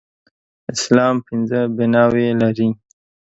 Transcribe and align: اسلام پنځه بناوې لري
اسلام 0.73 1.15
پنځه 1.27 1.59
بناوې 1.75 2.27
لري 2.41 2.69